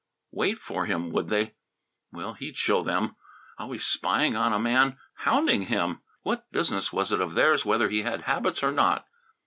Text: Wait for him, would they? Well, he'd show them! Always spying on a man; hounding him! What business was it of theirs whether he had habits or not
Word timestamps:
Wait 0.31 0.57
for 0.57 0.87
him, 0.87 1.11
would 1.11 1.29
they? 1.29 1.53
Well, 2.11 2.33
he'd 2.33 2.57
show 2.57 2.81
them! 2.81 3.15
Always 3.59 3.85
spying 3.85 4.35
on 4.35 4.51
a 4.51 4.57
man; 4.57 4.97
hounding 5.13 5.67
him! 5.67 6.01
What 6.23 6.51
business 6.51 6.91
was 6.91 7.11
it 7.11 7.21
of 7.21 7.35
theirs 7.35 7.65
whether 7.65 7.87
he 7.87 8.01
had 8.01 8.21
habits 8.21 8.63
or 8.63 8.71
not 8.71 9.05